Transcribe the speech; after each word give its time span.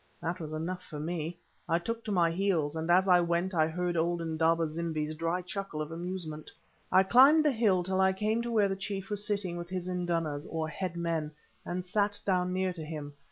That 0.19 0.39
was 0.39 0.51
enough 0.51 0.83
for 0.83 0.99
me, 0.99 1.37
I 1.69 1.77
took 1.77 2.03
to 2.05 2.11
my 2.11 2.31
heels, 2.31 2.75
and 2.75 2.89
as 2.89 3.07
I 3.07 3.19
went 3.21 3.53
I 3.53 3.67
heard 3.67 3.95
old 3.95 4.19
Indaba 4.19 4.67
zimbi's 4.67 5.13
dry 5.13 5.43
chuckle 5.43 5.79
of 5.79 5.91
amusement. 5.91 6.49
I 6.91 7.03
climbed 7.03 7.45
the 7.45 7.51
hill 7.51 7.83
till 7.83 8.01
I 8.01 8.11
came 8.11 8.41
to 8.41 8.51
where 8.51 8.67
the 8.67 8.75
chief 8.75 9.11
was 9.11 9.23
sitting 9.23 9.57
with 9.57 9.69
his 9.69 9.87
indunas, 9.87 10.47
or 10.49 10.67
headmen, 10.69 11.29
and 11.65 11.85
sat 11.85 12.19
down 12.25 12.51
near 12.51 12.73
to 12.73 12.83
him. 12.83 13.13